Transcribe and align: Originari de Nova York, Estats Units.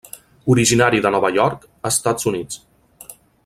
Originari 0.53 1.01
de 1.07 1.11
Nova 1.17 1.31
York, 1.35 1.69
Estats 1.91 2.29
Units. 2.33 2.61